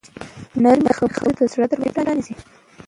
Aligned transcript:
نرمې 0.63 0.91
خبرې 0.97 1.31
د 1.37 1.41
زړه 1.53 1.65
دروازې 1.71 1.93
پرانیزي. 1.95 2.35